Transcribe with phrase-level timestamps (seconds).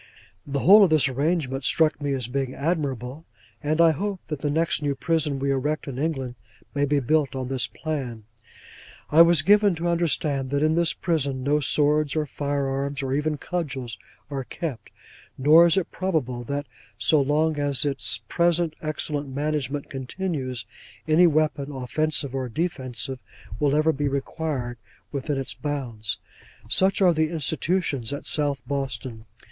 [0.47, 3.23] The whole of this arrangement struck me as being admirable;
[3.61, 6.33] and I hope that the next new prison we erect in England
[6.73, 8.23] may be built on this plan.
[9.11, 13.13] I was given to understand that in this prison no swords or fire arms, or
[13.13, 13.99] even cudgels,
[14.31, 14.89] are kept;
[15.37, 16.65] nor is it probable that,
[16.97, 20.65] so long as its present excellent management continues,
[21.07, 23.19] any weapon, offensive or defensive,
[23.59, 24.77] will ever be required
[25.11, 26.17] within its bounds.
[26.69, 29.25] Such are the Institutions at South Boston!